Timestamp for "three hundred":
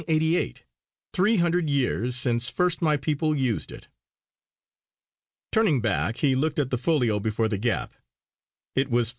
1.13-1.69